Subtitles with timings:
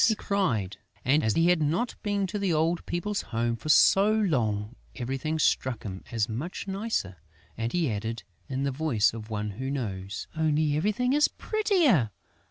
[0.07, 0.77] he cried.
[1.05, 5.37] And, as he had not been to the old people's home for so long, everything
[5.37, 7.17] struck him as much nicer;
[7.55, 12.09] and he added, in the voice of one who knows, "Only everything is prettier!...